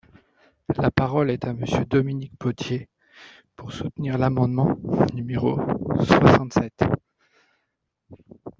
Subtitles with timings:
[0.79, 2.89] La parole est à Monsieur Dominique Potier,
[3.55, 4.75] pour soutenir l’amendement
[5.13, 5.59] numéro
[6.03, 6.83] soixante-sept.